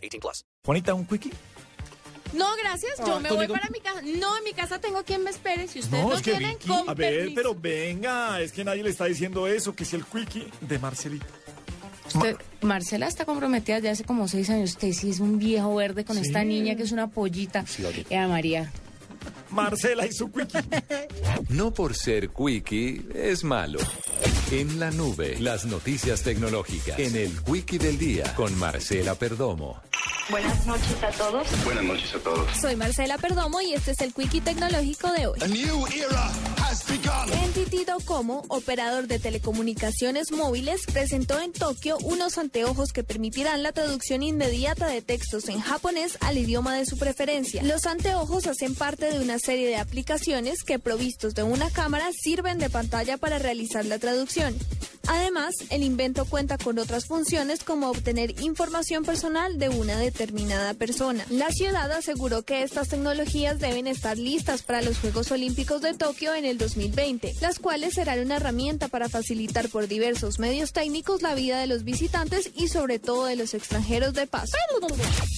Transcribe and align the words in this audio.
18 0.00 0.20
plus. 0.20 0.44
Juanita, 0.64 0.94
un 0.94 1.06
quickie. 1.06 1.32
No, 2.32 2.46
gracias. 2.62 2.92
Yo 3.04 3.18
me 3.20 3.28
voy 3.30 3.48
para 3.48 3.68
mi 3.70 3.80
casa. 3.80 4.00
No, 4.02 4.36
en 4.38 4.44
mi 4.44 4.52
casa 4.52 4.78
tengo 4.80 5.02
quien 5.04 5.24
me 5.24 5.30
espere. 5.30 5.66
Si 5.66 5.80
ustedes 5.80 6.04
no, 6.04 6.12
es 6.14 6.22
que 6.22 6.30
quieren, 6.30 6.50
Vicky, 6.52 6.68
con 6.68 6.88
a 6.88 6.94
ver, 6.94 7.14
permiso. 7.18 7.34
pero 7.34 7.54
venga, 7.56 8.40
es 8.40 8.52
que 8.52 8.62
nadie 8.64 8.84
le 8.84 8.90
está 8.90 9.06
diciendo 9.06 9.46
eso, 9.48 9.74
que 9.74 9.82
es 9.82 9.92
el 9.94 10.04
quickie 10.04 10.46
de 10.60 10.78
Marcelita. 10.78 11.26
Usted- 12.14 12.36
Marcela 12.60 13.06
está 13.08 13.24
comprometida 13.24 13.78
ya 13.80 13.90
hace 13.92 14.04
como 14.04 14.28
seis 14.28 14.48
años. 14.50 14.70
Usted 14.70 14.92
sí 14.92 15.10
es 15.10 15.18
un 15.20 15.38
viejo 15.38 15.74
verde 15.74 16.04
con 16.04 16.18
esta 16.18 16.44
niña 16.44 16.76
que 16.76 16.82
es 16.84 16.92
una 16.92 17.08
pollita. 17.08 17.64
Ea 18.08 18.28
María. 18.28 18.72
Marcela 19.50 20.06
y 20.06 20.12
su 20.12 20.30
quickie. 20.30 20.58
No 21.48 21.72
por 21.74 21.94
ser 21.96 22.30
quickie 22.30 23.04
es 23.14 23.42
malo. 23.42 23.80
En 24.50 24.80
la 24.80 24.90
nube, 24.90 25.36
las 25.38 25.64
noticias 25.64 26.22
tecnológicas. 26.22 26.98
En 26.98 27.14
el 27.14 27.40
Quickie 27.44 27.78
del 27.78 27.96
Día, 27.96 28.34
con 28.34 28.52
Marcela 28.58 29.14
Perdomo. 29.14 29.80
Buenas 30.28 30.66
noches 30.66 31.02
a 31.04 31.10
todos. 31.12 31.46
Buenas 31.64 31.84
noches 31.84 32.14
a 32.16 32.18
todos. 32.18 32.56
Soy 32.60 32.74
Marcela 32.74 33.16
Perdomo 33.16 33.60
y 33.60 33.74
este 33.74 33.92
es 33.92 34.00
el 34.00 34.12
Quickie 34.12 34.40
Tecnológico 34.40 35.12
de 35.12 35.28
hoy. 35.28 35.38
A 35.40 35.46
new 35.46 35.86
era 35.86 36.32
has 36.68 36.82
Docomo, 38.20 38.44
operador 38.48 39.06
de 39.06 39.18
telecomunicaciones 39.18 40.30
móviles, 40.30 40.82
presentó 40.92 41.40
en 41.40 41.52
Tokio 41.52 41.96
unos 42.02 42.36
anteojos 42.36 42.92
que 42.92 43.02
permitirán 43.02 43.62
la 43.62 43.72
traducción 43.72 44.22
inmediata 44.22 44.88
de 44.88 45.00
textos 45.00 45.48
en 45.48 45.60
japonés 45.60 46.18
al 46.20 46.36
idioma 46.36 46.76
de 46.76 46.84
su 46.84 46.98
preferencia. 46.98 47.62
Los 47.62 47.86
anteojos 47.86 48.46
hacen 48.46 48.74
parte 48.74 49.10
de 49.10 49.20
una 49.20 49.38
serie 49.38 49.68
de 49.68 49.76
aplicaciones 49.76 50.64
que, 50.64 50.78
provistos 50.78 51.34
de 51.34 51.44
una 51.44 51.70
cámara, 51.70 52.10
sirven 52.12 52.58
de 52.58 52.68
pantalla 52.68 53.16
para 53.16 53.38
realizar 53.38 53.86
la 53.86 53.98
traducción. 53.98 54.54
Además, 55.12 55.56
el 55.70 55.82
invento 55.82 56.24
cuenta 56.24 56.56
con 56.56 56.78
otras 56.78 57.06
funciones 57.06 57.64
como 57.64 57.90
obtener 57.90 58.40
información 58.40 59.04
personal 59.04 59.58
de 59.58 59.68
una 59.68 59.98
determinada 59.98 60.72
persona. 60.74 61.26
La 61.30 61.50
ciudad 61.50 61.90
aseguró 61.90 62.42
que 62.42 62.62
estas 62.62 62.90
tecnologías 62.90 63.58
deben 63.58 63.88
estar 63.88 64.16
listas 64.16 64.62
para 64.62 64.82
los 64.82 64.98
Juegos 64.98 65.32
Olímpicos 65.32 65.82
de 65.82 65.94
Tokio 65.94 66.32
en 66.36 66.44
el 66.44 66.58
2020, 66.58 67.34
las 67.40 67.58
cuales 67.58 67.94
serán 67.94 68.20
una 68.20 68.36
herramienta 68.36 68.86
para 68.86 69.08
facilitar 69.08 69.68
por 69.68 69.88
diversos 69.88 70.38
medios 70.38 70.72
técnicos 70.72 71.22
la 71.22 71.34
vida 71.34 71.58
de 71.58 71.66
los 71.66 71.82
visitantes 71.82 72.52
y 72.54 72.68
sobre 72.68 73.00
todo 73.00 73.26
de 73.26 73.34
los 73.34 73.52
extranjeros 73.52 74.14
de 74.14 74.28
paso. 74.28 74.56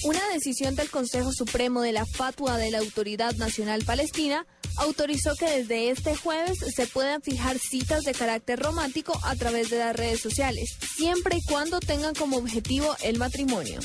Una 0.03 0.21
decisión 0.35 0.75
del 0.75 0.91
Consejo 0.91 1.31
Supremo 1.31 1.81
de 1.81 1.93
la 1.93 2.05
Fatua 2.05 2.59
de 2.59 2.69
la 2.69 2.77
Autoridad 2.77 3.33
Nacional 3.37 3.83
Palestina 3.85 4.45
autorizó 4.77 5.35
que 5.35 5.49
desde 5.49 5.89
este 5.89 6.15
jueves 6.15 6.59
se 6.59 6.87
puedan 6.87 7.21
fijar 7.21 7.59
citas 7.59 8.03
de 8.03 8.13
carácter 8.13 8.59
romántico 8.59 9.17
a 9.23 9.35
través 9.35 9.69
de 9.69 9.79
las 9.79 9.95
redes 9.95 10.21
sociales, 10.21 10.77
siempre 10.95 11.37
y 11.37 11.43
cuando 11.43 11.79
tengan 11.79 12.15
como 12.15 12.37
objetivo 12.37 12.95
el 13.03 13.17
matrimonio. 13.17 13.79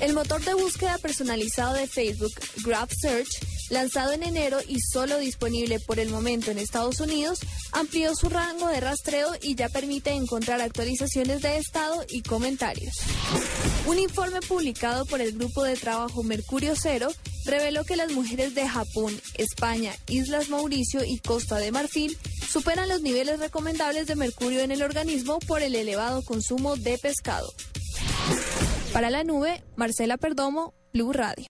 El 0.00 0.12
motor 0.12 0.44
de 0.44 0.52
búsqueda 0.52 0.98
personalizado 0.98 1.72
de 1.74 1.86
Facebook, 1.86 2.32
Graph 2.62 2.92
Search, 3.00 3.30
lanzado 3.70 4.12
en 4.12 4.22
enero 4.22 4.58
y 4.68 4.78
solo 4.80 5.18
disponible 5.18 5.80
por 5.80 5.98
el 5.98 6.10
momento 6.10 6.50
en 6.50 6.58
Estados 6.58 7.00
Unidos, 7.00 7.38
amplió 7.72 8.14
su 8.14 8.28
rango 8.28 8.68
de 8.68 8.80
rastreo 8.80 9.30
y 9.40 9.54
ya 9.54 9.70
permite 9.70 10.10
encontrar 10.10 10.60
actualizaciones 10.60 11.40
de 11.40 11.56
estado 11.56 12.04
y 12.10 12.22
comentarios. 12.22 12.94
Un 13.86 13.98
informe 13.98 14.40
publicado 14.42 15.06
por 15.06 15.22
el 15.22 15.32
grupo 15.32 15.62
de 15.62 15.76
trabajo 15.76 16.22
Mercurio 16.22 16.74
Cero 16.76 17.08
reveló 17.46 17.84
que 17.84 17.96
las 17.96 18.12
mujeres 18.12 18.54
de 18.54 18.68
Japón, 18.68 19.12
España, 19.34 19.92
Islas 20.08 20.48
Mauricio 20.48 21.04
y 21.04 21.18
Costa 21.18 21.56
de 21.56 21.72
Marfil 21.72 22.16
superan 22.48 22.88
los 22.88 23.02
niveles 23.02 23.38
recomendables 23.38 24.06
de 24.06 24.16
mercurio 24.16 24.60
en 24.60 24.70
el 24.70 24.82
organismo 24.82 25.38
por 25.40 25.62
el 25.62 25.74
elevado 25.74 26.22
consumo 26.22 26.76
de 26.76 26.98
pescado. 26.98 27.52
Para 28.92 29.10
la 29.10 29.24
nube, 29.24 29.62
Marcela 29.76 30.16
Perdomo, 30.16 30.72
Blue 30.92 31.12
Radio. 31.12 31.44